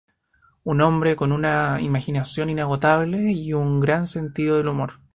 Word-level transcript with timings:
Un 0.63 0.81
hombre 0.81 1.15
con 1.15 1.31
una 1.31 1.79
imaginación 1.79 2.49
inagotable 2.49 3.33
y 3.33 3.53
un 3.53 3.79
gran 3.79 4.07
sentido 4.07 4.57
del 4.57 4.69
humor. 4.69 4.93